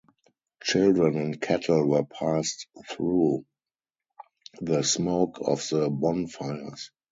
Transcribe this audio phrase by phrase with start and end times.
[0.63, 3.45] Children and cattle were passed through
[4.59, 6.89] the smoke of the bonfires.